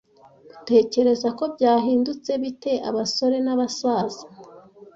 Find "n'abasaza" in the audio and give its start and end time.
3.45-4.23